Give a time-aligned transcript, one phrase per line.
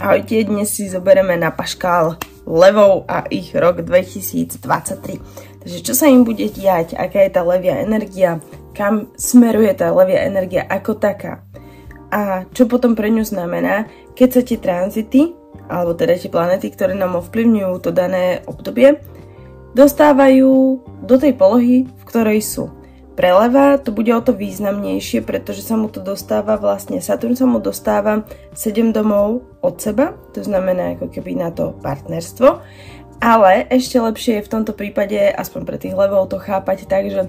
[0.00, 2.16] Ahojte, dnes si zoberieme na paškál
[2.48, 5.20] levov a ich rok 2023.
[5.60, 8.40] Takže čo sa im bude diať, aká je tá levia energia,
[8.72, 11.44] kam smeruje tá levia energia ako taká?
[12.08, 15.36] A čo potom pre ňu znamená, keď sa tie tranzity,
[15.68, 19.04] alebo teda tie planety, ktoré nám ovplyvňujú to dané obdobie,
[19.76, 22.72] dostávajú do tej polohy, v ktorej sú
[23.20, 27.60] preleva, to bude o to významnejšie, pretože sa mu to dostáva vlastne, Saturn sa mu
[27.60, 28.24] dostáva
[28.56, 32.64] 7 domov od seba, to znamená ako keby na to partnerstvo,
[33.20, 37.28] ale ešte lepšie je v tomto prípade, aspoň pre tých levov to chápať tak, že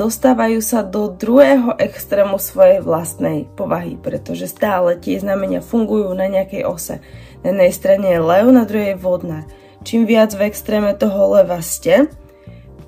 [0.00, 6.64] dostávajú sa do druhého extrému svojej vlastnej povahy, pretože stále tie znamenia fungujú na nejakej
[6.64, 7.04] ose.
[7.44, 9.44] Na jednej strane je lev, na druhej je vodná.
[9.84, 12.08] Čím viac v extréme toho leva ste,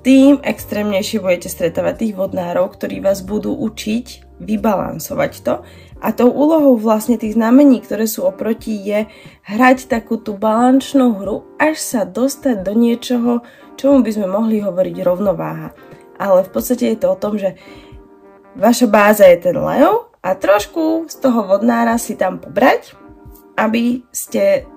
[0.03, 5.63] tým extrémnejšie budete stretávať tých vodnárov, ktorí vás budú učiť vybalansovať to.
[6.03, 9.07] A tou úlohou vlastne tých znamení, ktoré sú oproti, je
[9.47, 13.31] hrať takú tú balančnú hru, až sa dostať do niečoho,
[13.79, 15.71] čomu by sme mohli hovoriť rovnováha.
[16.19, 17.55] Ale v podstate je to o tom, že
[18.59, 22.99] vaša báza je ten lev a trošku z toho vodnára si tam pobrať,
[23.55, 24.67] aby ste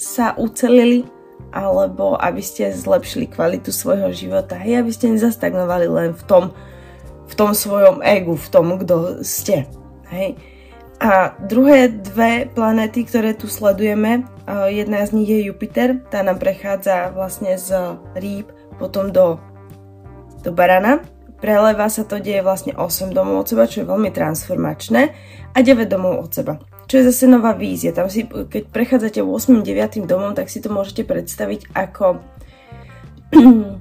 [0.00, 1.04] sa ucelili
[1.52, 4.56] alebo aby ste zlepšili kvalitu svojho života.
[4.60, 6.44] Hej, aby ste nezastagnovali len v tom,
[7.28, 9.64] v tom svojom egu, v tom, kto ste.
[10.12, 10.36] Hej.
[10.98, 14.26] A druhé dve planéty, ktoré tu sledujeme,
[14.66, 18.50] jedna z nich je Jupiter, tá nám prechádza vlastne z rýb
[18.82, 19.38] potom do,
[20.42, 21.00] do barana.
[21.38, 25.02] Preleva sa to deje vlastne 8 domov od seba, čo je veľmi transformačné
[25.54, 26.58] a 9 domov od seba
[26.88, 27.92] čo je zase nová vízia.
[27.92, 29.60] Tam si, keď prechádzate 8.
[29.60, 30.08] 9.
[30.08, 32.24] domom, tak si to môžete predstaviť ako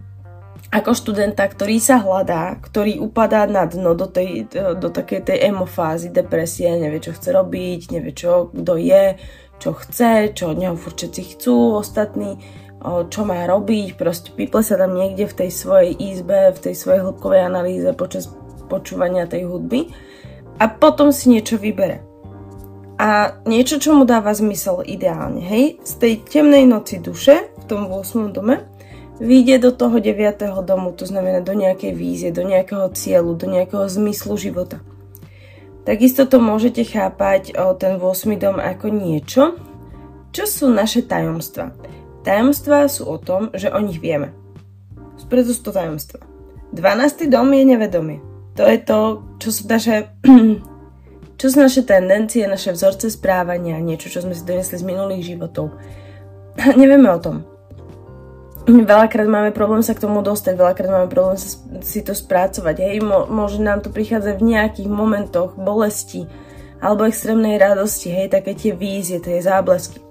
[0.68, 6.12] ako študenta, ktorý sa hľadá, ktorý upadá na dno do, tej, do takej tej emofázy,
[6.12, 9.16] depresie, nevie, čo chce robiť, nevie, čo, kto je,
[9.64, 12.44] čo chce, čo od neho všetci chcú, ostatní,
[12.84, 17.00] čo má robiť, proste piple sa tam niekde v tej svojej izbe, v tej svojej
[17.00, 18.28] hĺbkovej analýze počas
[18.68, 19.88] počúvania tej hudby
[20.60, 22.04] a potom si niečo vybere
[22.98, 27.86] a niečo, čo mu dáva zmysel ideálne, hej, z tej temnej noci duše v tom
[27.94, 28.34] 8.
[28.34, 28.66] dome
[29.22, 30.66] vyjde do toho 9.
[30.66, 34.82] domu, to znamená do nejakej vízie, do nejakého cieľu, do nejakého zmyslu života.
[35.86, 38.34] Takisto to môžete chápať o ten 8.
[38.38, 39.44] dom ako niečo,
[40.34, 41.74] čo sú naše tajomstva.
[42.22, 44.36] Tajomstvá sú o tom, že o nich vieme.
[45.28, 46.24] Preto sú to tajomstva.
[46.76, 47.32] 12.
[47.32, 48.20] dom je nevedomie.
[48.60, 49.00] To je to,
[49.40, 50.12] čo sú naše
[51.38, 55.70] Čo sú naše tendencie, naše vzorce správania, niečo, čo sme si donesli z minulých životov.
[56.82, 57.46] Nevieme o tom.
[58.68, 61.56] Veľakrát máme problém sa k tomu dostať, veľakrát máme problém sa,
[61.86, 62.76] si to spracovať.
[62.84, 63.00] Hej,
[63.32, 66.28] môže nám to prichádzať v nejakých momentoch bolesti
[66.84, 70.04] alebo extrémnej radosti, hej, také tie vízie, tie záblesky.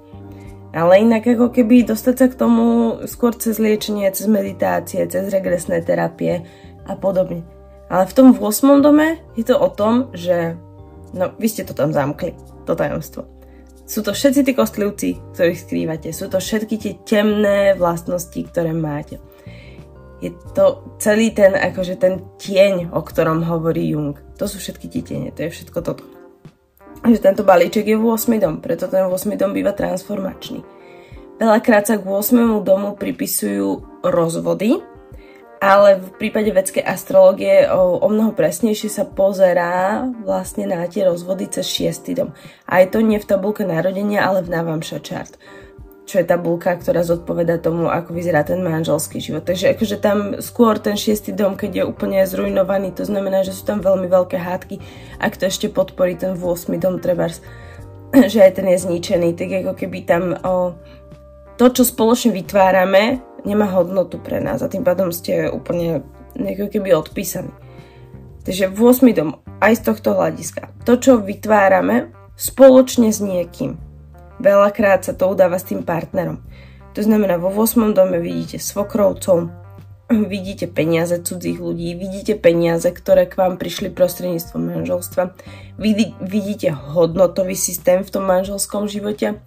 [0.72, 2.64] Ale inak ako keby dostať sa k tomu
[3.04, 6.46] skôr cez liečenie, cez meditácie, cez regresné terapie
[6.88, 7.44] a podobne.
[7.86, 8.80] Ale v tom 8.
[8.80, 10.58] dome je to o tom, že
[11.16, 12.36] No, vy ste to tam zamkli,
[12.68, 13.24] to tajomstvo.
[13.86, 16.08] Sú to všetci tí kostlivci, ktorých skrývate.
[16.12, 19.22] Sú to všetky tie temné vlastnosti, ktoré máte.
[20.20, 24.18] Je to celý ten, akože ten tieň, o ktorom hovorí Jung.
[24.36, 26.04] To sú všetky tie tiene, to je všetko toto.
[27.06, 28.42] Že tento balíček je v 8.
[28.42, 29.38] dom, preto ten 8.
[29.38, 30.66] dom býva transformačný.
[31.36, 32.64] Veľakrát sa k 8.
[32.64, 34.82] domu pripisujú rozvody,
[35.60, 41.48] ale v prípade vedskej astrologie o, o mnoho presnejšie sa pozerá vlastne na tie rozvody
[41.48, 42.36] cez šiestý dom.
[42.68, 45.34] A je to nie v tabulke narodenia, ale v Navamša chart
[46.06, 49.42] čo je tabulka, ktorá zodpoveda tomu, ako vyzerá ten manželský život.
[49.42, 53.66] Takže akože tam skôr ten šiestý dom, keď je úplne zrujnovaný, to znamená, že sú
[53.66, 54.78] tam veľmi veľké hádky.
[55.18, 56.70] Ak to ešte podporí ten 8.
[56.78, 57.42] dom trebárs,
[58.32, 60.78] že aj ten je zničený, tak ako keby tam o,
[61.58, 66.94] to, čo spoločne vytvárame, nemá hodnotu pre nás a tým pádom ste úplne ako keby
[66.94, 67.52] odpísaní.
[68.46, 69.10] Takže v 8.
[69.12, 70.70] dom, aj z tohto hľadiska.
[70.86, 73.74] To, čo vytvárame spoločne s niekým.
[74.38, 76.44] Veľakrát sa to udáva s tým partnerom.
[76.94, 77.96] To znamená, vo 8.
[77.96, 79.48] dome vidíte svokrovcov,
[80.06, 85.34] vidíte peniaze cudzích ľudí, vidíte peniaze, ktoré k vám prišli prostredníctvom manželstva,
[86.22, 89.42] vidíte hodnotový systém v tom manželskom živote,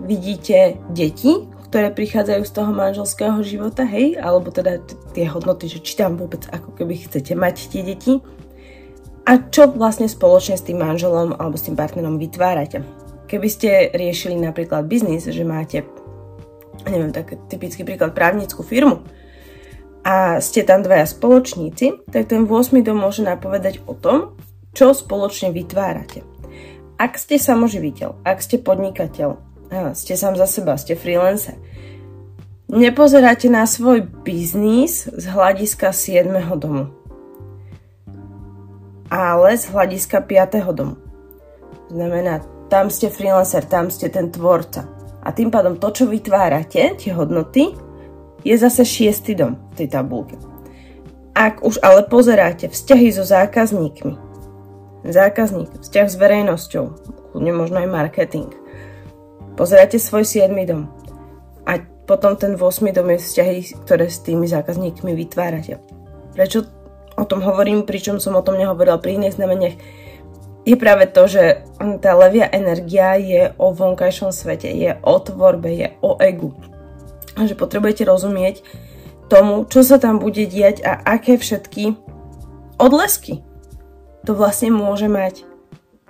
[0.00, 4.82] vidíte deti, ktoré prichádzajú z toho manželského života, hej, alebo teda
[5.14, 8.18] tie hodnoty, že či tam vôbec ako keby chcete mať tie deti
[9.22, 12.82] a čo vlastne spoločne s tým manželom alebo s tým partnerom vytvárate.
[13.30, 15.86] Keby ste riešili napríklad biznis, že máte,
[16.90, 19.06] neviem, tak typický príklad, právnickú firmu
[20.02, 22.82] a ste tam dvaja spoločníci, tak ten 8.
[22.82, 24.34] dom môže napovedať o tom,
[24.74, 26.26] čo spoločne vytvárate.
[26.98, 29.49] Ak ste samoživiteľ, ak ste podnikateľ,
[29.94, 31.54] ste sám za seba, ste freelancer,
[32.66, 36.26] nepozeráte na svoj biznis z hľadiska 7.
[36.58, 36.90] domu,
[39.10, 40.74] ale z hľadiska 5.
[40.74, 40.98] domu.
[41.90, 44.86] Znamená, tam ste freelancer, tam ste ten tvorca.
[45.20, 47.74] A tým pádom to, čo vytvárate, tie hodnoty,
[48.46, 50.38] je zase šiestý dom v tej tabulke.
[51.34, 54.14] Ak už ale pozeráte vzťahy so zákazníkmi,
[55.04, 56.84] zákazník, vzťah s verejnosťou,
[57.32, 58.59] kľudne možno aj marketing.
[59.60, 60.56] Pozeráte svoj 7.
[60.64, 60.88] dom
[61.68, 62.96] a potom ten 8.
[62.96, 65.76] dom je vzťahy, ktoré s tými zákazníkmi vytvárate.
[66.32, 66.64] Prečo
[67.20, 69.76] o tom hovorím, pričom som o tom nehovorila pri iných znameniach,
[70.64, 71.60] je práve to, že
[72.00, 76.56] tá levia energia je o vonkajšom svete, je o tvorbe, je o egu.
[77.36, 78.64] A že potrebujete rozumieť
[79.28, 82.00] tomu, čo sa tam bude diať a aké všetky
[82.80, 83.44] odlesky
[84.24, 85.44] to vlastne môže mať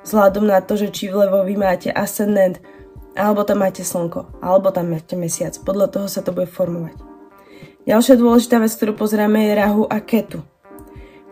[0.07, 2.63] vzhľadom na to, že či vlevo vy máte ascendent,
[3.21, 5.53] alebo tam máte slnko, alebo tam máte mesiac.
[5.61, 6.97] Podľa toho sa to bude formovať.
[7.85, 10.41] Ďalšia dôležitá vec, ktorú pozeráme, je Rahu a Ketu,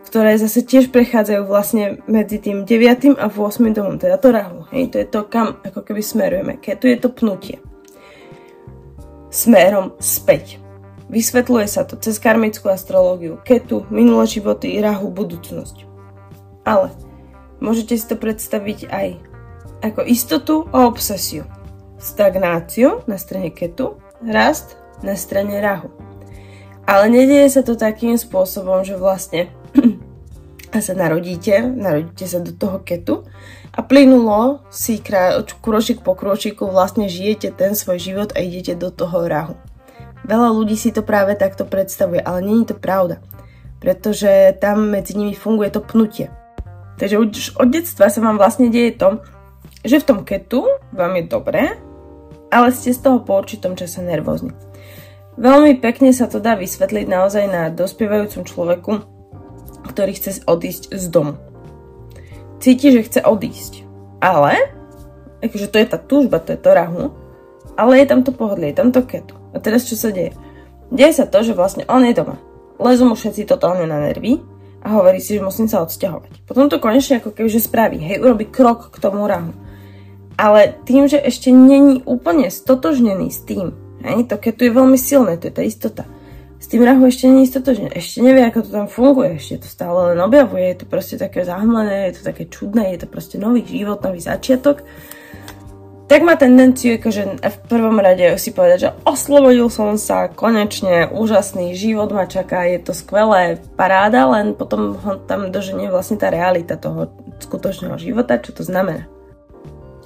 [0.05, 3.17] ktoré zase tiež prechádzajú vlastne medzi tým 9.
[3.17, 3.73] a 8.
[3.73, 4.69] domom, teda to Rahu.
[4.73, 6.53] Hej, to je to, kam ako keby smerujeme.
[6.61, 7.57] Ketu je to pnutie.
[9.29, 10.57] Smerom späť.
[11.09, 13.41] Vysvetľuje sa to cez karmickú astrológiu.
[13.41, 15.85] Ketu, minulé životy, Rahu, budúcnosť.
[16.65, 16.93] Ale
[17.61, 19.07] môžete si to predstaviť aj
[19.85, 21.45] ako istotu a obsesiu.
[21.99, 25.91] Stagnáciu na strane ketu, rast na strane rahu.
[26.87, 29.51] Ale nedieje sa to takým spôsobom, že vlastne
[30.73, 33.27] sa narodíte, narodíte sa do toho ketu
[33.75, 34.97] a plynulo si
[35.61, 39.55] kročík po kročiku vlastne žijete ten svoj život a idete do toho rahu.
[40.25, 43.23] Veľa ľudí si to práve takto predstavuje, ale není to pravda,
[43.79, 46.29] pretože tam medzi nimi funguje to pnutie.
[46.99, 49.23] Takže už od detstva sa vám vlastne deje to,
[49.87, 51.79] že v tom ketu vám je dobré,
[52.49, 54.53] ale ste z toho po určitom čase nervózni.
[55.39, 58.91] Veľmi pekne sa to dá vysvetliť naozaj na dospievajúcom človeku,
[59.87, 61.39] ktorý chce odísť z domu.
[62.59, 63.87] Cíti, že chce odísť,
[64.19, 64.59] ale,
[65.39, 67.15] akože to je tá túžba, to je to rahu,
[67.79, 69.39] ale je tam to pohodlie, je tam to ketu.
[69.55, 70.35] A teraz čo sa deje?
[70.91, 72.35] Deje sa to, že vlastne on je doma.
[72.75, 74.43] Lezú mu všetci totálne na nervy,
[74.79, 76.47] a hovorí si, že musím sa odsťahovať.
[76.47, 79.51] Potom to konečne ako keby, že spraví, hej, urobí krok k tomu rahu.
[80.39, 83.75] Ale tým, že ešte není úplne stotožnený s tým,
[84.07, 86.03] hej, to keď tu je veľmi silné, to je tá istota.
[86.59, 90.15] S tým rahu ešte není stotožnený, ešte nevie, ako to tam funguje, ešte to stále
[90.15, 93.67] len objavuje, je to proste také zahmlené, je to také čudné, je to proste nový
[93.67, 94.87] život, nový začiatok
[96.09, 101.77] tak má tendenciu akože v prvom rade si povedať, že oslobodil som sa, konečne, úžasný
[101.77, 106.81] život ma čaká, je to skvelé, paráda, len potom ho tam doženie vlastne tá realita
[106.81, 109.05] toho skutočného života, čo to znamená.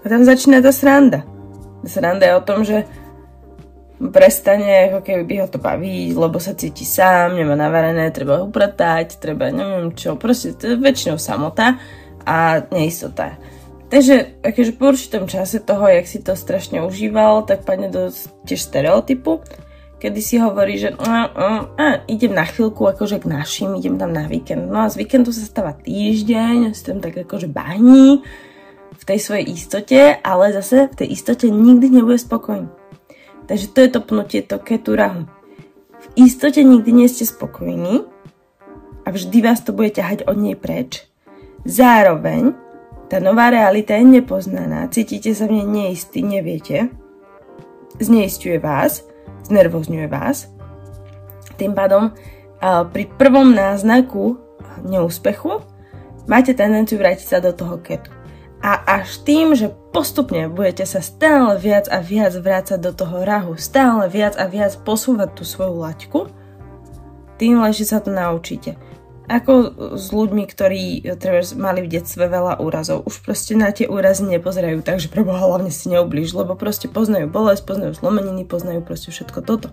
[0.04, 1.24] A tam začína tá sranda.
[1.88, 2.84] Sranda je o tom, že
[4.12, 8.52] prestane, ako keby by ho to baví, lebo sa cíti sám, nemá navarené, treba ho
[8.52, 11.80] upratať, treba neviem čo, proste to je väčšinou samota
[12.28, 13.40] a neistota.
[13.88, 18.10] Takže akože po určitom čase toho, jak si to strašne užíval, tak padne do
[18.44, 19.46] tiež stereotypu,
[20.02, 21.48] kedy si hovorí, že a, a,
[21.78, 24.66] a, idem na chvíľku akože k našim, idem tam na víkend.
[24.68, 28.26] No a z víkendu sa stáva týždeň, si tam tak akože bahní
[29.04, 32.72] v tej svojej istote, ale zase v tej istote nikdy nebude spokojný.
[33.52, 35.28] Takže to je to pnutie, to keturahu.
[36.00, 38.08] V istote nikdy nie ste spokojní
[39.04, 41.04] a vždy vás to bude ťahať od nej preč.
[41.68, 42.56] Zároveň
[43.12, 46.88] tá nová realita je nepoznaná, cítite sa v nej neistý, neviete,
[48.00, 49.04] zneistuje vás,
[49.52, 50.48] znervozňuje vás.
[51.60, 52.16] Tým pádom
[52.64, 54.40] pri prvom náznaku
[54.88, 55.60] neúspechu
[56.24, 58.23] máte tendenciu vrátiť sa do toho ketu.
[58.64, 63.60] A až tým, že postupne budete sa stále viac a viac vrácať do toho rahu,
[63.60, 66.20] stále viac a viac posúvať tú svoju laťku,
[67.36, 68.80] tým lepšie sa to naučíte
[69.28, 69.54] ako
[69.96, 70.84] s ľuďmi, ktorí
[71.16, 73.08] treba, mali v detstve veľa úrazov.
[73.08, 77.32] Už proste na tie úrazy nepozerajú tak, že preboha hlavne si neoblíž, lebo proste poznajú
[77.32, 79.72] bolesť, poznajú zlomeniny, poznajú proste všetko toto.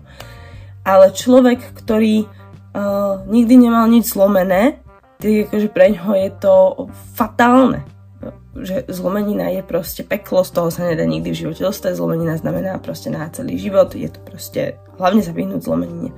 [0.87, 4.79] Ale človek, ktorý uh, nikdy nemal nič zlomené,
[5.19, 6.55] tak akože pre ňoho je to
[7.13, 7.83] fatálne.
[8.51, 11.95] Že zlomenina je proste peklo, z toho sa nedá nikdy v živote dostať.
[11.95, 16.11] Zlomenina znamená proste na celý život, je to proste hlavne sa vyhnúť zlomenine.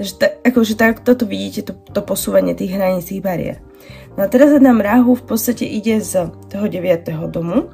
[0.00, 3.60] Že ta, akože tak, toto vidíte, to, to posúvanie tých hraníc, tých bariér.
[4.16, 7.12] No a teraz nám Rahu v podstate ide z toho 9.
[7.28, 7.68] domu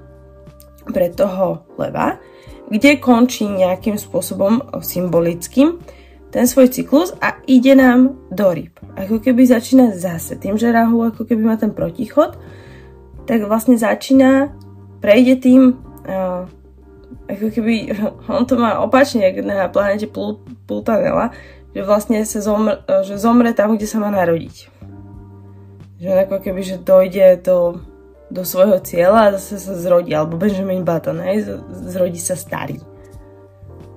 [0.91, 2.19] pre toho leva,
[2.67, 5.79] kde končí nejakým spôsobom symbolickým
[6.29, 8.75] ten svoj cyklus a ide nám do ryb.
[8.99, 12.37] Ako keby začína zase tým, že Rahu ako keby má ten protichod,
[13.29, 14.57] tak vlastne začína
[15.05, 15.77] prejde tým,
[16.09, 16.49] uh,
[17.29, 17.93] ako keby,
[18.33, 20.09] on to má opačne, na planete
[20.65, 21.37] Plutanela,
[21.77, 24.73] že vlastne sa zomre, že zomre tam, kde sa má narodiť.
[26.01, 27.85] Že ako keby, že dojde do,
[28.33, 31.61] do svojho cieľa a zase sa zrodí, alebo Benjamin Button, hej,
[31.93, 32.81] zrodí sa starý.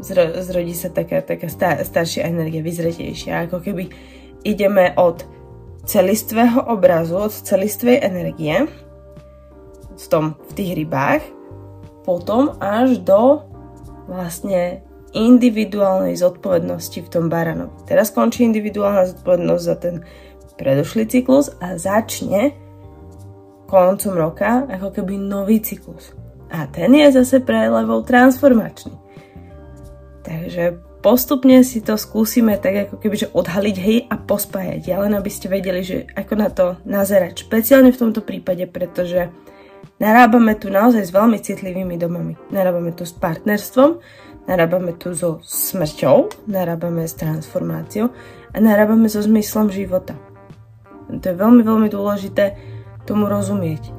[0.01, 3.87] Zro, zrodí sa taká, taká star, staršia energia, vyzretejšia, ako keby
[4.41, 5.23] ideme od
[5.85, 8.65] celistvého obrazu, od celistvej energie
[9.97, 11.23] v, tom, v tých rybách,
[12.07, 13.45] potom až do
[14.09, 14.81] vlastne
[15.11, 17.71] individuálnej zodpovednosti v tom baranovi.
[17.83, 19.95] Teraz končí individuálna zodpovednosť za ten
[20.55, 22.55] predošlý cyklus a začne
[23.67, 26.11] koncom roka ako keby nový cyklus.
[26.51, 28.91] A ten je zase pre levou transformačný.
[30.21, 34.81] Takže postupne si to skúsime tak ako keby, že odhaliť hej a pospájať.
[34.85, 37.47] Ja len aby ste vedeli, že ako na to nazerať.
[37.47, 39.31] Špeciálne v tomto prípade, pretože
[40.01, 42.33] narábame tu naozaj s veľmi citlivými domami.
[42.49, 44.01] Narábame tu s partnerstvom,
[44.49, 48.09] narábame tu so smrťou, narábame s transformáciou
[48.49, 50.17] a narábame so zmyslom života.
[51.11, 52.57] To je veľmi, veľmi dôležité
[53.05, 53.93] tomu rozumieť,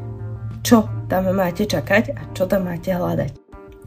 [0.66, 3.38] čo tam máte čakať a čo tam máte hľadať.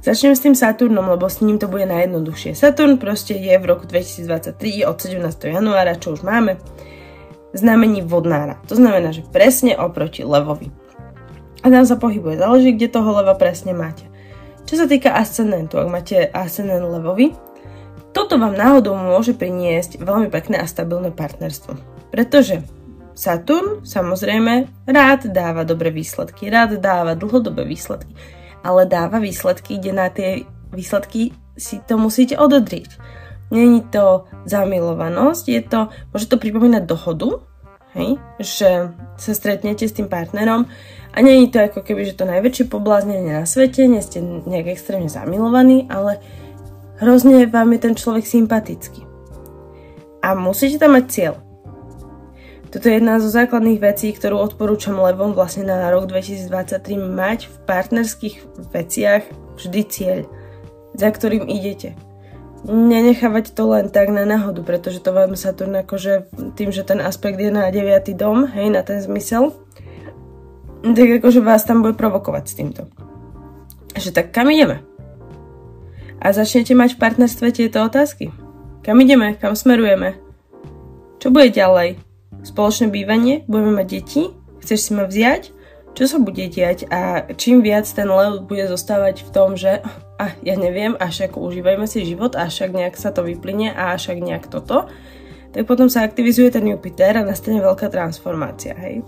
[0.06, 2.54] Začnem s tým Saturnom, lebo s ním to bude najjednoduchšie.
[2.54, 5.26] Saturn proste je v roku 2023 od 17.
[5.50, 6.62] januára, čo už máme,
[7.58, 8.62] znamení vodnára.
[8.70, 10.70] To znamená, že presne oproti levovi.
[11.66, 14.06] A tam sa pohybuje, záleží, kde toho leva presne máte.
[14.70, 17.34] Čo sa týka ascendentu, ak máte ascendent levovi,
[18.14, 21.74] toto vám náhodou môže priniesť veľmi pekné a stabilné partnerstvo.
[22.14, 22.62] Pretože
[23.18, 28.14] Saturn samozrejme rád dáva dobré výsledky, rád dáva dlhodobé výsledky,
[28.62, 33.00] ale dáva výsledky, kde na tie výsledky si to musíte ododrieť.
[33.50, 35.80] Není to zamilovanosť, je to,
[36.12, 37.42] môže to pripomínať dohodu,
[37.96, 40.68] hej, že sa stretnete s tým partnerom
[41.16, 44.76] a nie je to ako keby, že to najväčšie pobláznenie na svete, nie ste nejak
[44.76, 46.20] extrémne zamilovaní, ale
[47.00, 49.08] hrozne vám je ten človek sympatický.
[50.20, 51.34] A musíte tam mať cieľ.
[52.68, 57.56] Toto je jedna zo základných vecí, ktorú odporúčam levom vlastne na rok 2023 mať v
[57.64, 58.36] partnerských
[58.76, 59.24] veciach
[59.56, 60.20] vždy cieľ,
[61.00, 61.96] za ktorým idete.
[62.68, 66.28] Nenechávať to len tak na náhodu, pretože to vám Saturn akože
[66.60, 68.12] tým, že ten aspekt je na 9.
[68.20, 69.56] dom, hej, na ten zmysel,
[70.94, 72.82] tak akože vás tam bude provokovať s týmto.
[73.98, 74.86] Že tak kam ideme?
[76.22, 78.30] A začnete mať v partnerstve tieto otázky.
[78.86, 79.34] Kam ideme?
[79.40, 80.20] Kam smerujeme?
[81.18, 81.98] Čo bude ďalej?
[82.46, 83.42] Spoločné bývanie?
[83.50, 84.24] Budeme mať deti?
[84.62, 85.56] Chceš si ma vziať?
[85.96, 86.86] Čo sa bude diať?
[86.92, 89.80] A čím viac ten lev bude zostávať v tom, že
[90.20, 93.96] a ja neviem, a však užívajme si život, a však nejak sa to vyplyne, a
[93.96, 94.88] však nejak toto,
[95.56, 99.04] tak potom sa aktivizuje ten Jupiter a nastane veľká transformácia, hej.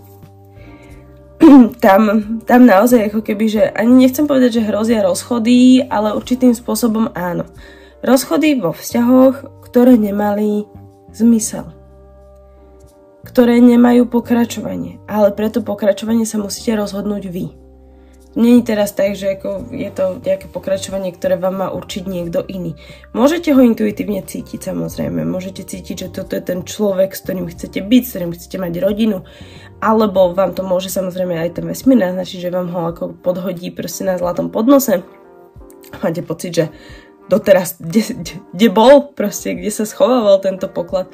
[1.86, 2.02] tam,
[2.46, 7.46] tam naozaj ako keby, že ani nechcem povedať, že hrozia rozchody, ale určitým spôsobom áno.
[8.06, 10.70] Rozchody vo vzťahoch, ktoré nemali
[11.14, 11.74] zmysel.
[13.26, 15.02] Ktoré nemajú pokračovanie.
[15.10, 17.57] Ale preto pokračovanie sa musíte rozhodnúť vy.
[18.38, 22.78] Není teraz tak, že ako je to nejaké pokračovanie, ktoré vám má určiť niekto iný.
[23.10, 25.26] Môžete ho intuitívne cítiť samozrejme.
[25.26, 28.74] Môžete cítiť, že toto je ten človek, s ktorým chcete byť, s ktorým chcete mať
[28.78, 29.26] rodinu.
[29.82, 34.06] Alebo vám to môže samozrejme aj ten vesmír naznačiť, že vám ho ako podhodí proste
[34.06, 35.02] na zlatom podnose.
[36.06, 36.66] Máte pocit, že
[37.34, 38.22] doteraz, kde,
[38.54, 41.10] kde bol proste, kde sa schovával tento poklad.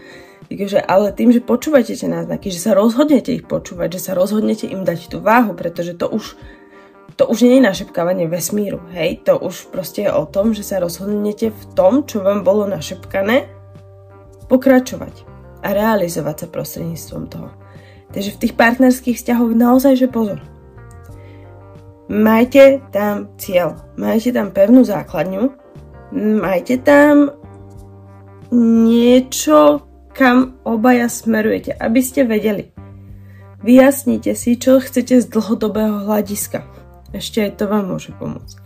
[0.51, 4.67] Takže, ale tým, že počúvate tie náznaky, že sa rozhodnete ich počúvať, že sa rozhodnete
[4.67, 6.35] im dať tú váhu, pretože to už
[7.13, 10.81] to už nie je našepkávanie vesmíru, hej, to už proste je o tom, že sa
[10.81, 13.45] rozhodnete v tom, čo vám bolo našepkané,
[14.49, 15.25] pokračovať
[15.61, 17.49] a realizovať sa prostredníctvom toho.
[18.13, 20.41] Takže v tých partnerských vzťahoch naozaj, že pozor.
[22.09, 25.49] Majte tam cieľ, majte tam pevnú základňu,
[26.13, 27.33] majte tam
[28.53, 29.81] niečo,
[30.13, 32.69] kam obaja smerujete, aby ste vedeli.
[33.63, 36.72] Vyjasnite si, čo chcete z dlhodobého hľadiska
[37.13, 38.57] ešte aj to vám môže pomôcť.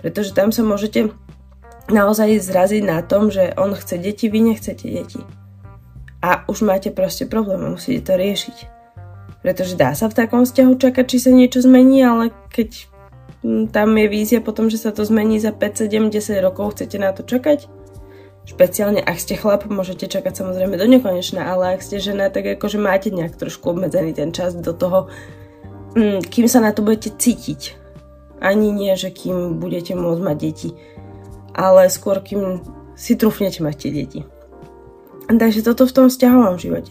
[0.00, 1.12] Pretože tam sa môžete
[1.92, 5.20] naozaj zraziť na tom, že on chce deti, vy nechcete deti.
[6.24, 8.56] A už máte proste problém musíte to riešiť.
[9.40, 12.88] Pretože dá sa v takom vzťahu čakať, či sa niečo zmení, ale keď
[13.44, 16.96] hm, tam je vízia potom, že sa to zmení za 5, 7, 10 rokov, chcete
[17.00, 17.68] na to čakať?
[18.44, 22.80] Špeciálne ak ste chlap, môžete čakať samozrejme do nekonečna, ale ak ste žena, tak akože
[22.80, 25.08] máte nejak trošku obmedzený ten čas do toho,
[25.96, 27.79] hm, kým sa na to budete cítiť
[28.40, 30.70] ani nie, že kým budete môcť mať deti,
[31.52, 32.64] ale skôr kým
[32.96, 34.20] si trúfnete mať tie deti.
[35.30, 36.90] Takže toto v tom vzťahovom živote.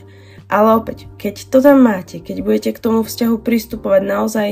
[0.50, 4.50] Ale opäť, keď to tam máte, keď budete k tomu vzťahu pristupovať naozaj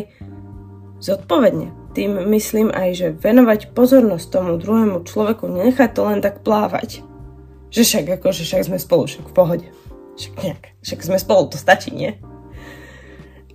[1.02, 7.02] zodpovedne, tým myslím aj, že venovať pozornosť tomu druhému človeku, nenechať to len tak plávať.
[7.74, 9.68] Že však ako, že však sme spolu, však v pohode.
[10.22, 12.22] Však nejak, však sme spolu, to stačí, nie?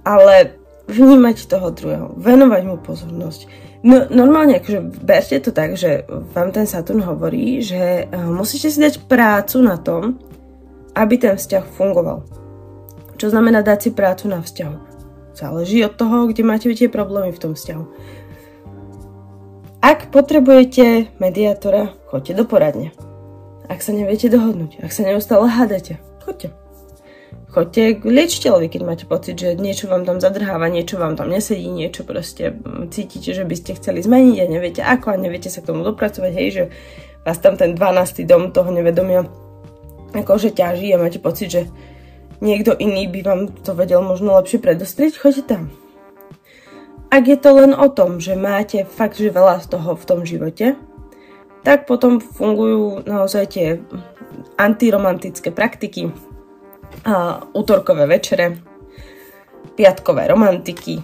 [0.03, 0.59] Ale
[0.89, 3.41] vnímať toho druhého, venovať mu pozornosť.
[3.83, 8.79] No, normálne, akože berte to tak, že vám ten Saturn hovorí, že uh, musíte si
[8.79, 10.23] dať prácu na tom,
[10.95, 12.23] aby ten vzťah fungoval.
[13.19, 14.77] Čo znamená dať si prácu na vzťahu?
[15.35, 17.85] Záleží od toho, kde máte tie problémy v tom vzťahu.
[19.83, 22.95] Ak potrebujete mediátora, choďte do poradne.
[23.67, 26.62] Ak sa neviete dohodnúť, ak sa neustále hádate, choďte.
[27.53, 31.69] Choďte k liečiteľovi, keď máte pocit, že niečo vám tam zadrháva, niečo vám tam nesedí,
[31.69, 32.57] niečo proste
[32.89, 36.33] cítite, že by ste chceli zmeniť a neviete ako a neviete sa k tomu dopracovať,
[36.33, 36.65] hej, že
[37.29, 38.25] vás tam ten 12.
[38.25, 39.29] dom toho nevedomia
[40.17, 41.63] akože ťaží a máte pocit, že
[42.41, 45.63] niekto iný by vám to vedel možno lepšie predostrieť, choďte tam.
[47.13, 50.25] Ak je to len o tom, že máte fakt, že veľa z toho v tom
[50.25, 50.81] živote,
[51.61, 53.67] tak potom fungujú naozaj tie
[54.57, 56.32] antiromantické praktiky,
[57.05, 58.59] a útorkové večere,
[59.75, 61.03] piatkové romantiky,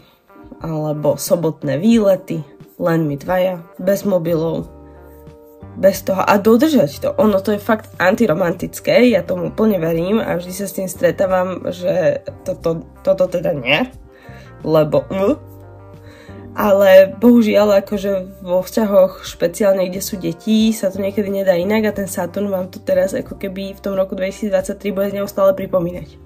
[0.63, 2.43] alebo sobotné výlety,
[2.79, 4.71] len my dvaja, bez mobilov,
[5.79, 7.09] bez toho a dodržať to.
[7.19, 11.63] Ono to je fakt antiromantické, ja tomu úplne verím a vždy sa s tým stretávam,
[11.71, 13.87] že toto, toto teda nie,
[14.67, 15.39] lebo uh,
[16.57, 21.97] ale bohužiaľ akože vo vzťahoch špeciálne, kde sú deti, sa to niekedy nedá inak a
[21.97, 26.17] ten Saturn vám to teraz ako keby v tom roku 2023 bude neustále pripomínať.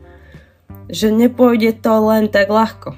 [0.93, 2.95] Že nepôjde to len tak ľahko.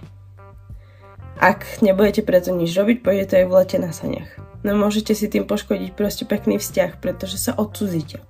[1.38, 5.28] Ak nebudete preto nič robiť, pôjde to aj v lete na saniach no môžete si
[5.28, 8.25] tým poškodiť proste pekný vzťah, pretože sa odcudzíte.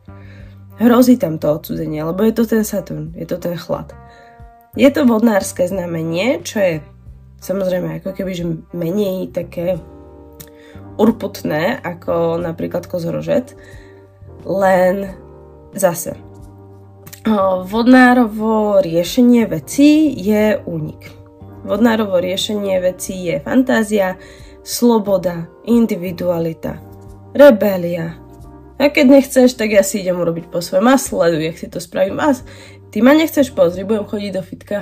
[0.82, 3.94] Hrozí tam to odcudzenie, lebo je to ten Saturn, je to ten chlad.
[4.74, 6.74] Je to vodnárske znamenie, čo je
[7.44, 9.76] samozrejme ako keby že menej také
[10.96, 13.52] urputné ako napríklad kozorožec,
[14.48, 15.12] len
[15.76, 16.16] zase
[17.64, 21.08] vodnárovo riešenie vecí je únik.
[21.64, 24.20] Vodnárovo riešenie vecí je fantázia,
[24.60, 26.76] sloboda, individualita,
[27.32, 28.20] rebelia.
[28.76, 31.80] A keď nechceš, tak ja si idem urobiť po svojom a sleduj, jak si to
[31.80, 32.20] spravím.
[32.20, 32.36] A
[32.92, 34.78] ty ma nechceš pozrieť, budem chodiť do fitka.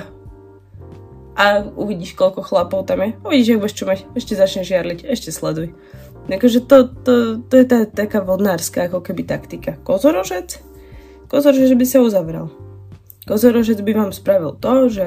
[1.33, 3.09] A uvidíš, koľko chlapov tam je.
[3.25, 3.99] Uvidíš, jak budeš čumať.
[4.13, 5.73] Ešte začneš žiarliť, ešte sleduj.
[6.29, 9.75] Takže to, to, to je tá, taká vodnárska ako keby taktika.
[9.81, 10.61] Kozorožec?
[11.27, 12.53] Kozorožec by sa uzavral.
[13.25, 15.05] Kozorožec by vám spravil to, že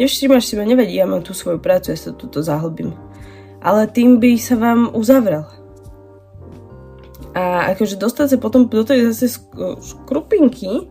[0.00, 2.96] nevšímaš si ma, nevedí, ja mám tú svoju prácu, ja sa túto zahlbím
[3.60, 5.44] ale tým by sa vám uzavrel.
[7.36, 9.38] A akože dostať sa potom do tej zase
[9.84, 10.90] škrupinky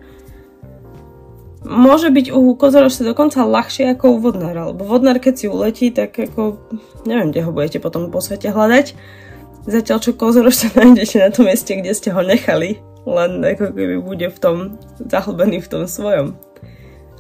[1.70, 6.18] môže byť u kozorožca dokonca ľahšie ako u vodnára, lebo vodnár keď si uletí, tak
[6.18, 6.58] ako
[7.06, 8.98] neviem, kde ho budete potom po svete hľadať.
[9.70, 14.28] Zatiaľ čo kozorožca nájdete na tom mieste, kde ste ho nechali, len ako keby bude
[14.34, 14.58] v tom
[14.98, 16.34] zahlbený v tom svojom.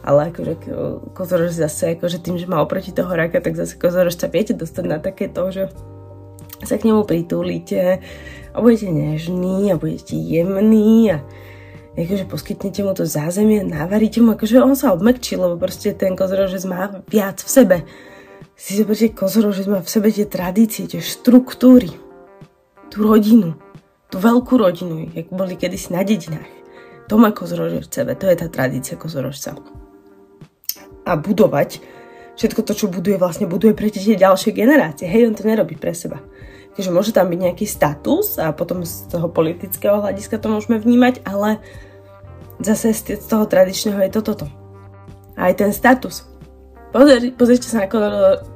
[0.01, 0.53] Ale akože
[1.13, 4.97] kozorož zase, akože tým, že má oproti toho raka, tak zase kozorož viete dostať na
[4.97, 5.63] také to, že
[6.63, 8.03] sa k nemu pritúlite
[8.51, 11.17] a budete nežný a budete jemný a
[12.05, 16.63] akože poskytnete mu to zázemie, navaríte mu, akože on sa obmekčí, lebo proste ten kozorožec
[16.69, 17.77] má viac v sebe.
[18.53, 21.89] Si zoberte, kozorožec má v sebe tie tradície, tie štruktúry,
[22.93, 23.57] tú rodinu,
[24.13, 26.47] tú veľkú rodinu, jak boli kedysi na dedinách.
[27.09, 29.57] To má kozorožec v sebe, to je tá tradícia kozorožca
[31.09, 31.81] a budovať.
[32.37, 35.09] Všetko to, čo buduje, vlastne buduje pre tie ďalšie generácie.
[35.09, 36.21] Hej, on to nerobí pre seba.
[36.77, 41.27] Takže môže tam byť nejaký status a potom z toho politického hľadiska to môžeme vnímať,
[41.27, 41.59] ale
[42.59, 44.45] zase z toho tradičného je to toto.
[45.39, 46.27] A aj ten status.
[46.91, 47.87] Pozor, pozrite sa na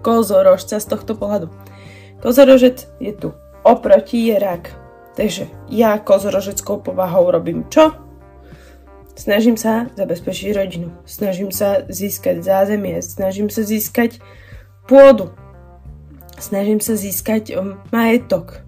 [0.02, 1.48] kozorožca z tohto pohľadu.
[2.20, 3.30] Kozorožec je tu.
[3.64, 4.74] Oproti je rak.
[5.14, 7.94] Takže ja kozorožeckou povahou robím čo?
[9.14, 10.90] Snažím sa zabezpečiť rodinu.
[11.06, 12.98] Snažím sa získať zázemie.
[13.06, 14.18] Snažím sa získať
[14.90, 15.30] pôdu.
[16.42, 18.66] Snažím sa získať um, majetok.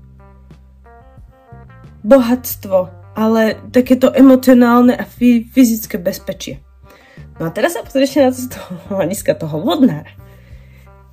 [2.06, 3.05] Bohatstvo.
[3.16, 5.08] Ale takéto emocionálne a
[5.56, 6.60] fyzické bezpečie.
[7.40, 10.12] No a teraz sa pozrite na to z toho hľadiska toho vodnára.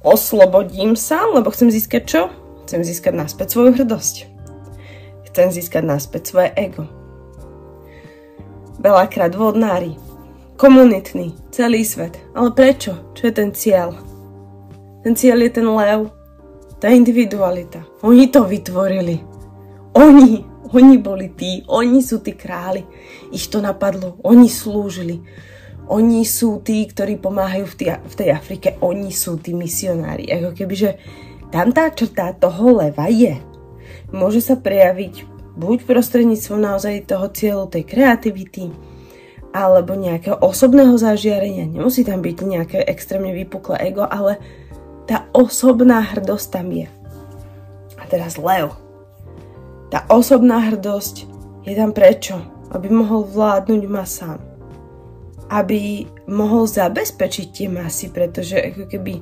[0.03, 2.23] Oslobodím sa, lebo chcem získať čo?
[2.67, 4.27] Chcem získať naspäť svoju hrdosť.
[5.31, 6.91] Chcem získať naspäť svoje ego
[8.83, 9.95] veľakrát vodnári,
[10.59, 12.19] komunitný, celý svet.
[12.35, 13.15] Ale prečo?
[13.15, 13.95] Čo je ten cieľ?
[15.07, 16.11] Ten cieľ je ten lev,
[16.83, 17.87] tá individualita.
[18.03, 19.23] Oni to vytvorili.
[19.95, 22.85] Oni, oni boli tí, oni sú tí králi.
[23.33, 25.21] Ich to napadlo, oni slúžili.
[25.93, 30.31] Oni sú tí, ktorí pomáhajú v, tý, v tej Afrike, oni sú tí misionári.
[30.33, 30.91] Ako keby, že
[31.53, 33.37] tam tá črta toho leva je.
[34.09, 38.73] Môže sa prejaviť buď prostredníctvom naozaj toho cieľu, tej kreativity,
[39.53, 41.69] alebo nejakého osobného zažiarenia.
[41.69, 44.41] Nemusí tam byť nejaké extrémne vypuklé ego, ale
[45.05, 46.89] tá osobná hrdosť tam je.
[48.01, 48.92] A teraz Leo.
[49.93, 51.29] Tá osobná hrdosť
[51.69, 52.41] je tam prečo?
[52.73, 54.41] Aby mohol vládnuť masám.
[55.53, 59.21] Aby mohol zabezpečiť tie masy, pretože ako keby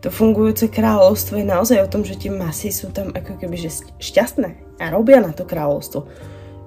[0.00, 3.84] to fungujúce kráľovstvo je naozaj o tom, že tie masy sú tam ako keby že
[4.00, 6.08] šťastné a robia na to kráľovstvo.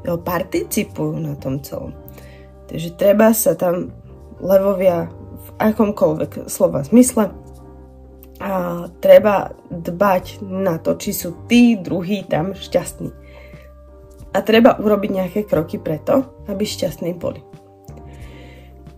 [0.06, 1.98] Jo, participujú na tom celom.
[2.70, 3.90] Takže treba sa tam
[4.38, 5.10] levovia
[5.42, 7.34] v akomkoľvek slova zmysle
[8.38, 13.21] a treba dbať na to, či sú tí druhí tam šťastní.
[14.32, 17.44] A treba urobiť nejaké kroky preto, aby šťastní boli.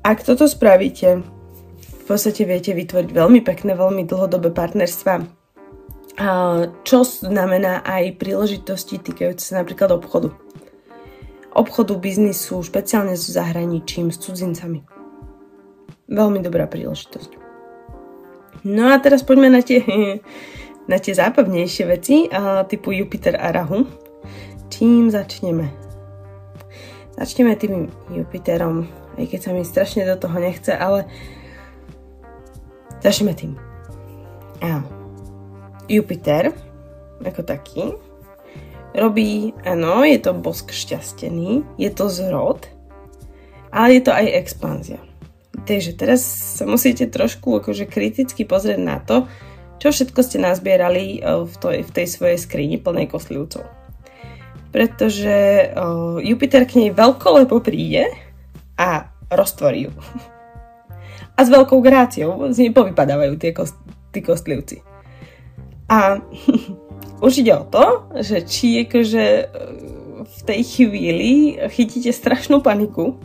[0.04, 1.24] Ak toto spravíte,
[2.04, 5.24] v podstate viete vytvoriť veľmi pekné, veľmi dlhodobé partnerstva,
[6.84, 10.30] čo znamená aj príležitosti týkajúce sa napríklad obchodu.
[11.54, 14.86] Obchodu, biznisu, špeciálne so zahraničím, s cudzincami.
[16.10, 17.32] Veľmi dobrá príležitosť.
[18.68, 19.82] No a teraz poďme na tie,
[20.92, 22.28] na tie zábavnejšie veci,
[22.70, 24.03] typu Jupiter a Rahu.
[24.74, 25.70] Čím začneme?
[27.14, 28.90] Začneme tým Jupiterom,
[29.22, 31.06] aj keď sa mi strašne do toho nechce, ale
[33.04, 33.60] Začneme tým.
[34.64, 34.80] A
[35.92, 36.56] Jupiter,
[37.20, 37.92] ako taký,
[38.96, 42.64] robí, áno, je to bosk šťastený, je to zrod,
[43.76, 45.04] ale je to aj expanzia.
[45.68, 46.24] Takže teraz
[46.56, 49.28] sa musíte trošku akože kriticky pozrieť na to,
[49.84, 53.83] čo všetko ste nazbierali e, v, tej, v tej svojej skrini plnej koslivcov.
[54.74, 58.10] Pretože uh, Jupiter k nej veľkolepo príde
[58.74, 59.92] a roztvorí ju.
[61.38, 63.78] a s veľkou gráciou z nej povypadávajú tie kost,
[64.10, 64.82] tí kostlivci.
[65.90, 66.18] A
[67.26, 69.26] už ide o to, že či akože
[70.24, 71.32] v tej chvíli
[71.70, 73.18] chytíte strašnú paniku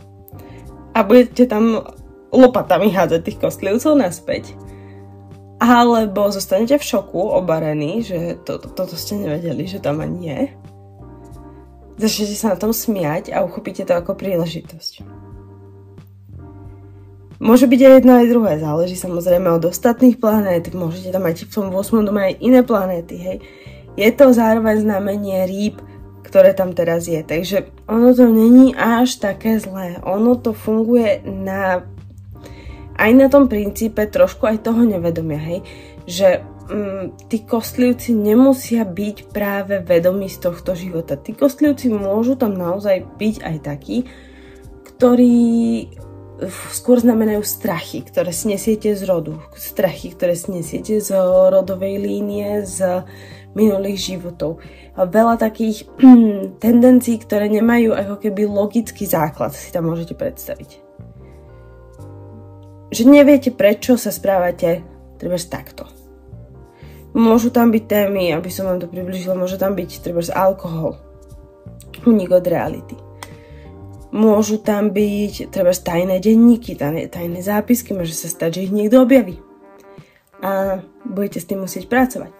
[0.93, 1.85] a budete tam
[2.29, 4.53] lopatami hádzať tých kostlivcov naspäť,
[5.59, 10.41] alebo zostanete v šoku, obarení, že to, to, toto ste nevedeli, že tam ani je.
[11.99, 15.03] Začnete sa na tom smiať a uchopíte to ako príležitosť.
[17.39, 21.51] Môže byť aj jedno aj druhé, záleží samozrejme od ostatných planét, môžete tam mať v
[21.51, 22.07] tom 8.
[22.07, 23.37] dome aj iné planéty, hej.
[23.95, 25.79] Je to zároveň znamenie rýb,
[26.23, 31.83] ktoré tam teraz je, takže ono to není až také zlé, ono to funguje na
[32.99, 35.59] aj na tom princípe trošku aj toho nevedomia, hej,
[36.03, 41.17] že mm, tí kostlivci nemusia byť práve vedomí z tohto života.
[41.17, 43.97] Tí kostlivci môžu tam naozaj byť aj takí,
[44.85, 45.37] ktorí
[46.71, 51.11] skôr znamenajú strachy, ktoré snesiete z rodu, strachy, ktoré snesiete z
[51.51, 53.03] rodovej línie, z
[53.57, 54.63] minulých životov.
[54.95, 55.89] A veľa takých
[56.63, 60.69] tendencií, ktoré nemajú ako keby logický základ, si tam môžete predstaviť.
[62.89, 64.81] Že neviete, prečo sa správate
[65.19, 65.98] treba takto.
[67.19, 70.95] Môžu tam byť témy, aby som vám to približila, môže tam byť treba alkohol,
[72.07, 72.95] unik od reality
[74.09, 79.05] Môžu tam byť treba tajné denníky, tajné, tajné zápisky, môže sa stať, že ich niekto
[79.05, 79.37] objaví.
[80.41, 82.33] A budete s tým musieť pracovať.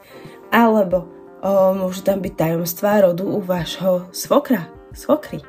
[0.49, 1.05] Alebo
[1.45, 4.65] o, môžu tam byť tajomstvá rodu u vášho svokra,
[4.97, 5.45] svokry.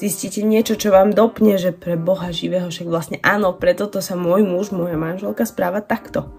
[0.00, 4.16] Zistíte niečo, čo vám dopne, že pre Boha živého, však vlastne áno, preto to sa
[4.16, 6.32] môj muž, moja manželka správa takto.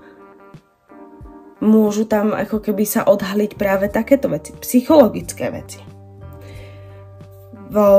[1.64, 5.96] Môžu tam ako keby sa odhaliť práve takéto veci, psychologické veci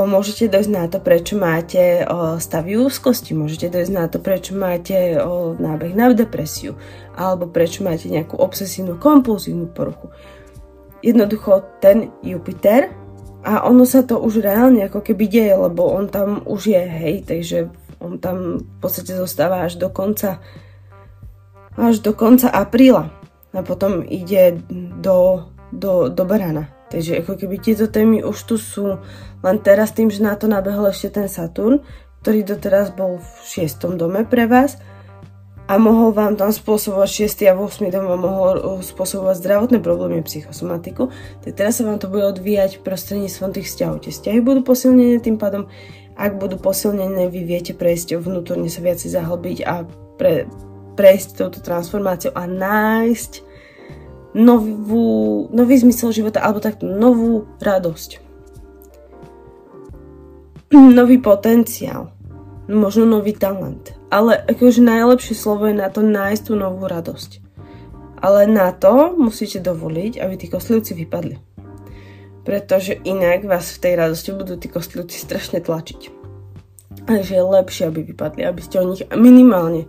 [0.07, 2.01] môžete dojsť na to, prečo máte
[2.41, 5.17] stavy úzkosti, môžete dojsť na to, prečo máte
[5.59, 6.79] nábeh na depresiu,
[7.13, 10.09] alebo prečo máte nejakú obsesívnu kompulzívnu poruchu.
[11.05, 12.89] Jednoducho ten Jupiter
[13.45, 17.15] a ono sa to už reálne ako keby deje, lebo on tam už je, hej,
[17.27, 17.69] takže
[18.01, 20.41] on tam v podstate zostáva až do konca
[21.77, 23.16] až do konca apríla
[23.57, 24.61] a potom ide
[25.01, 26.69] do, do, do Barana.
[26.87, 29.01] Takže ako keby tieto témy už tu sú,
[29.43, 31.83] len teraz tým, že na to nabehol ešte ten Saturn,
[32.23, 33.27] ktorý doteraz bol v
[33.67, 33.97] 6.
[33.99, 34.79] dome pre vás
[35.67, 37.51] a mohol vám tam spôsobovať 6.
[37.51, 37.91] a 8.
[37.91, 41.11] dom a mohol uh, spôsobovať zdravotné problémy, psychosomatiku,
[41.43, 44.07] tak teraz sa vám to bude odvíjať prostredníctvom tých vzťahov.
[44.07, 45.67] Tie vzťahy budú posilnené tým pádom,
[46.15, 49.83] ak budú posilnené, vy viete prejsť vnútorne sa viac zahlbiť a
[50.15, 50.47] pre,
[50.95, 53.46] prejsť touto transformáciou a nájsť
[54.35, 58.23] novú, nový zmysel života alebo takto novú radosť.
[60.99, 62.11] Nový potenciál.
[62.67, 63.95] Možno nový talent.
[64.11, 67.39] Ale akože najlepšie slovo je na to nájsť tú novú radosť.
[68.19, 71.39] Ale na to musíte dovoliť, aby tí kostlivci vypadli.
[72.43, 76.01] Pretože inak vás v tej radosti budú tí kostlivci strašne tlačiť.
[77.07, 79.87] Takže je lepšie, aby vypadli, aby ste o nich minimálne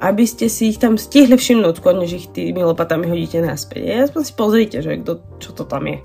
[0.00, 3.80] aby ste si ich tam stihli všimnúť, skôr než ich tými lopatami hodíte naspäť.
[3.84, 6.00] Ja aspoň si pozrite, že kto, čo to tam je.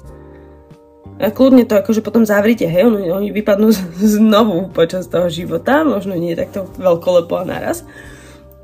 [1.15, 3.71] A kľudne to akože potom zavrite, hej, oni, oni vypadnú
[4.19, 7.87] znovu počas toho života, možno nie takto veľkolepo a naraz,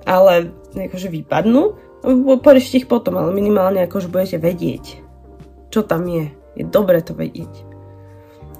[0.03, 1.79] ale akože vypadnú,
[2.43, 4.99] poriešte ich potom, ale minimálne akože budete vedieť,
[5.71, 6.27] čo tam je.
[6.59, 7.71] Je dobre to vedieť.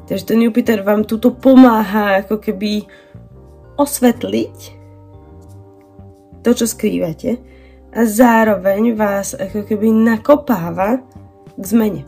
[0.08, 2.88] Takže ten Jupiter vám tuto pomáha ako keby
[3.76, 4.81] osvetliť
[6.42, 7.42] to, čo skrývate
[7.92, 11.04] a zároveň vás ako keby nakopáva
[11.60, 12.04] k zmene.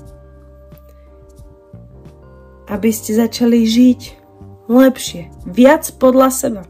[2.71, 4.01] Aby ste začali žiť
[4.71, 6.63] lepšie, viac podľa seba.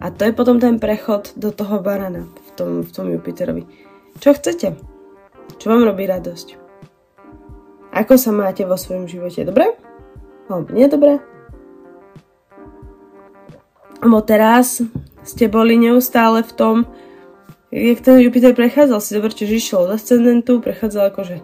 [0.00, 3.64] A to je potom ten prechod do toho barana v tom, v tom Jupiterovi.
[4.20, 4.76] Čo chcete?
[5.60, 6.56] Čo vám robí radosť?
[7.90, 9.44] Ako sa máte vo svojom živote?
[9.44, 9.76] Dobre?
[10.48, 11.20] Alebo nie dobre?
[14.00, 14.80] Lebo teraz
[15.22, 16.76] ste boli neustále v tom,
[17.70, 21.36] jak ten Jupiter prechádzal, si zoberte, že išiel od ascendentu, prechádzal akože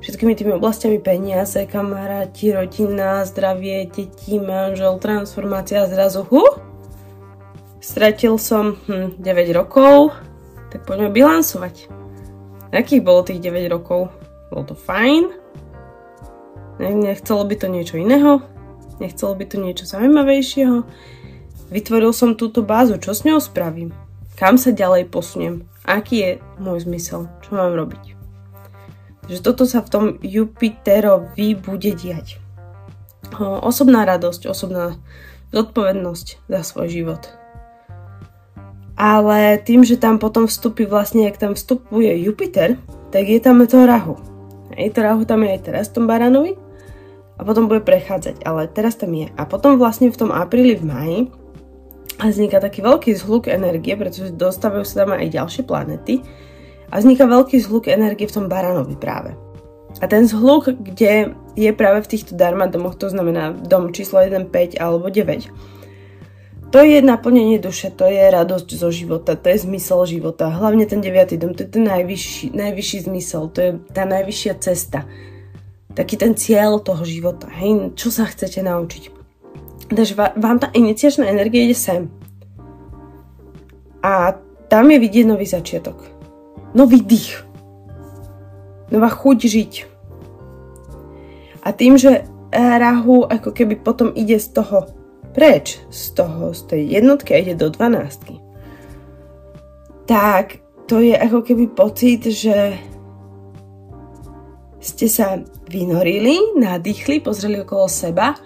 [0.00, 6.44] všetkými tými oblastiami peniaze, kamaráti, rodina, zdravie, deti, manžel, transformácia zrazu, hu,
[7.80, 10.16] stratil som hm, 9 rokov,
[10.72, 11.92] tak poďme bilansovať.
[12.74, 14.10] Akých bolo tých 9 rokov?
[14.50, 15.32] Bolo to fajn?
[16.76, 18.44] Nechcelo by to niečo iného?
[19.00, 20.84] Nechcelo by to niečo zaujímavejšieho?
[21.66, 23.90] Vytvoril som túto bázu, čo s ňou spravím?
[24.38, 25.66] Kam sa ďalej posuniem?
[25.82, 26.30] Aký je
[26.62, 27.26] môj zmysel?
[27.42, 28.14] Čo mám robiť?
[29.26, 32.38] Takže toto sa v tom Jupiterovi bude diať.
[33.42, 34.94] Osobná radosť, osobná
[35.50, 37.22] zodpovednosť za svoj život.
[38.94, 42.78] Ale tým, že tam potom vstupí vlastne, ak tam vstupuje Jupiter,
[43.10, 44.14] tak je tam to Rahu.
[44.78, 46.54] Hej, to Rahu tam je aj teraz v tom Baranovi
[47.36, 49.28] a potom bude prechádzať, ale teraz tam je.
[49.34, 51.18] A potom vlastne v tom apríli, v maji
[52.16, 56.24] a vzniká taký veľký zhluk energie, pretože dostávajú sa tam aj ďalšie planety
[56.88, 59.36] a vzniká veľký zhluk energie v tom baranovi práve.
[60.00, 64.52] A ten zhluk, kde je práve v týchto dharma domoch, to znamená dom číslo 1,
[64.52, 65.48] 5 alebo 9,
[66.66, 70.52] to je naplnenie duše, to je radosť zo života, to je zmysel života.
[70.52, 71.38] Hlavne ten 9.
[71.40, 75.08] dom, to je ten najvyšší, najvyšší zmysel, to je tá najvyššia cesta.
[75.96, 79.15] Taký ten cieľ toho života, hej, čo sa chcete naučiť.
[79.86, 82.10] Takže vám tá iniciačná energia ide sem.
[84.02, 84.34] A
[84.66, 86.02] tam je vidieť nový začiatok.
[86.74, 87.46] Nový dých.
[88.90, 89.72] Nová chuť žiť.
[91.66, 94.86] A tým, že Rahu ako keby potom ide z toho
[95.34, 98.40] preč, z toho, z tej jednotky a ide do dvanáctky,
[100.06, 102.78] tak to je ako keby pocit, že
[104.78, 108.38] ste sa vynorili, nadýchli, pozreli okolo seba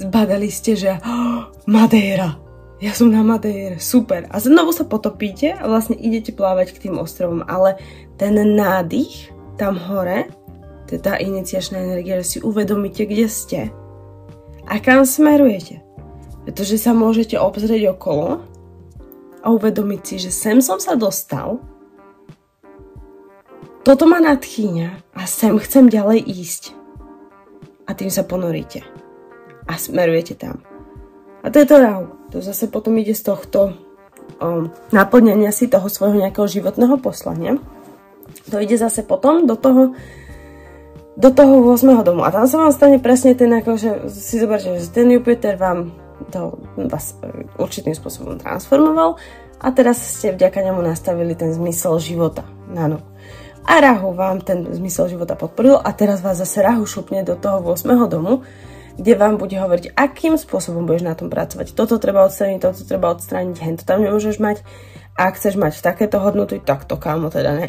[0.00, 2.40] zbadali ste, že oh, Madeira,
[2.80, 4.24] ja som na Madeire, super.
[4.32, 7.76] A znovu sa potopíte a vlastne idete plávať k tým ostrovom, ale
[8.16, 9.28] ten nádych
[9.60, 10.32] tam hore,
[10.88, 13.60] to je tá iniciačná energia, že si uvedomíte, kde ste
[14.64, 15.84] a kam smerujete.
[16.48, 18.40] Pretože sa môžete obzrieť okolo
[19.44, 21.60] a uvedomiť si, že sem som sa dostal,
[23.84, 26.62] toto ma nadchýňa a sem chcem ďalej ísť.
[27.84, 28.86] A tým sa ponoríte
[29.66, 30.62] a smerujete tam.
[31.40, 32.06] A to je to rahu.
[32.30, 33.74] To zase potom ide z tohto
[34.38, 37.56] um, naplnenia si toho svojho nejakého životného poslania.
[38.52, 39.96] To ide zase potom do toho,
[41.16, 42.06] do toho 8.
[42.06, 42.22] domu.
[42.22, 45.90] A tam sa vám stane presne ten, ako, že si zoberte, že ten Jupiter vám
[46.28, 47.16] to vás
[47.56, 49.16] určitým spôsobom transformoval
[49.60, 53.08] a teraz ste vďaka nemu nastavili ten zmysel života na novo.
[53.64, 57.60] A Rahu vám ten zmysel života podporil a teraz vás zase Rahu šupne do toho
[57.60, 57.88] 8.
[58.08, 58.44] domu,
[59.00, 61.72] kde vám bude hovoriť, akým spôsobom budeš na tom pracovať.
[61.72, 64.60] Toto treba odstrániť, toto treba odstrániť, hen to tam nemôžeš mať.
[65.16, 67.68] A ak chceš mať takéto hodnoty, tak to kámo teda ne.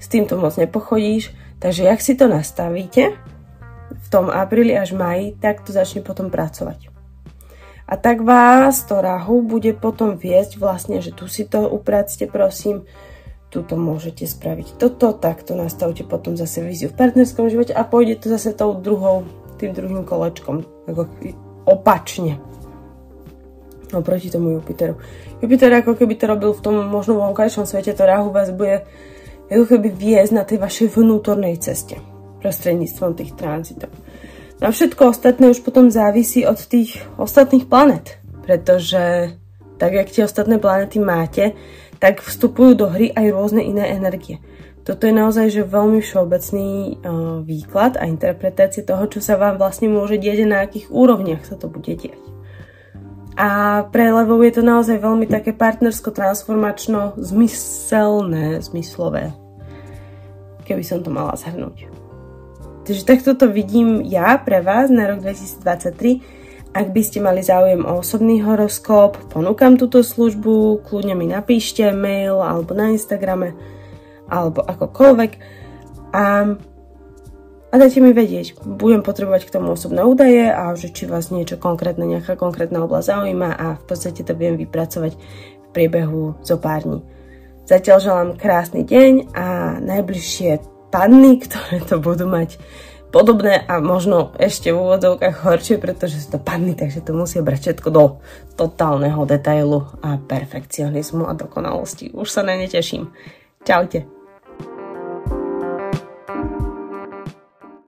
[0.00, 1.36] S týmto moc nepochodíš.
[1.60, 3.12] Takže jak si to nastavíte
[3.92, 6.88] v tom apríli až maji, tak to začne potom pracovať.
[7.84, 12.88] A tak vás to rahu bude potom viesť vlastne, že tu si to upracte prosím,
[13.52, 18.26] tuto môžete spraviť toto, takto nastavte potom zase víziu v partnerskom živote a pôjde to
[18.32, 19.28] zase tou druhou
[19.64, 21.08] tým druhým kolečkom, ako
[21.64, 22.36] opačne
[23.94, 25.00] oproti tomu Jupiteru.
[25.40, 28.84] Jupiter ako keby to robil v tom možno vonkajšom svete, to Rahu vás bude
[29.48, 31.96] ako keby viesť na tej vašej vnútornej ceste
[32.42, 33.88] prostredníctvom tých tranzitov.
[34.60, 39.34] Na všetko ostatné už potom závisí od tých ostatných planet, pretože
[39.80, 41.56] tak, jak tie ostatné planety máte,
[41.98, 44.38] tak vstupujú do hry aj rôzne iné energie.
[44.84, 46.68] Toto je naozaj že veľmi všeobecný
[47.00, 51.48] uh, výklad a interpretácia toho, čo sa vám vlastne môže diať a na akých úrovniach
[51.48, 52.20] sa to bude diať.
[53.34, 59.34] A pre levov je to naozaj veľmi také partnersko-transformačno zmyselné, zmyslové,
[60.68, 61.90] keby som to mala zhrnúť.
[62.84, 66.76] Takže takto to vidím ja pre vás na rok 2023.
[66.76, 72.44] Ak by ste mali záujem o osobný horoskop, ponúkam túto službu, kľudne mi napíšte mail
[72.44, 73.56] alebo na Instagrame
[74.28, 75.32] alebo akokoľvek
[76.14, 76.24] a,
[77.70, 78.62] a dajte mi vedieť.
[78.62, 83.10] Budem potrebovať k tomu osobné údaje a že či vás niečo konkrétne, nejaká konkrétna oblasť
[83.10, 87.02] zaujíma a v podstate to budem vypracovať v priebehu zo pár dní.
[87.64, 89.46] Zatiaľ želám krásny deň a
[89.80, 90.50] najbližšie
[90.92, 92.60] panny, ktoré to budú mať
[93.14, 97.78] podobné a možno ešte v úvodzovkách horšie, pretože sú to panny, takže to musia brať
[97.78, 98.04] všetko do
[98.58, 102.10] totálneho detailu a perfekcionizmu a dokonalosti.
[102.10, 103.14] Už sa na ne teším.
[103.64, 104.06] 再见。